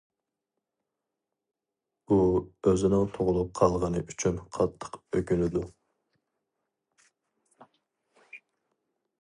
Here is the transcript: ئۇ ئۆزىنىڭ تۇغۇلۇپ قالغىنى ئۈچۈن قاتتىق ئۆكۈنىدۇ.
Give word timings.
ئۇ 2.07 2.17
ئۆزىنىڭ 2.71 3.13
تۇغۇلۇپ 3.17 3.53
قالغىنى 3.61 4.03
ئۈچۈن 4.07 4.41
قاتتىق 4.57 4.99
ئۆكۈنىدۇ. 5.21 5.65